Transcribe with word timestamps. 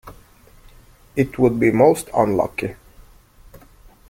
It 1.15 1.37
would 1.37 1.59
be 1.59 1.69
most 1.69 2.09
unlucky. 2.15 2.73